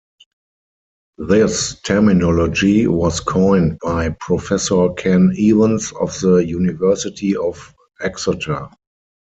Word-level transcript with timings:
This 1.19 1.79
terminology 1.81 2.87
was 2.87 3.19
coined 3.19 3.77
by 3.83 4.09
Professor 4.19 4.89
Ken 4.93 5.31
Evans 5.37 5.91
of 6.01 6.19
the 6.21 6.37
University 6.37 7.35
of 7.37 7.75
Exeter. 8.01 8.67